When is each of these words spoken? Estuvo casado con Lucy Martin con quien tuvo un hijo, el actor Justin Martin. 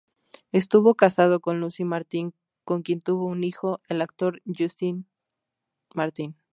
Estuvo 0.51 0.95
casado 0.95 1.39
con 1.41 1.59
Lucy 1.59 1.83
Martin 1.83 2.33
con 2.65 2.81
quien 2.81 3.01
tuvo 3.01 3.27
un 3.27 3.43
hijo, 3.43 3.81
el 3.87 4.01
actor 4.01 4.41
Justin 4.47 5.05
Martin. 5.93 6.35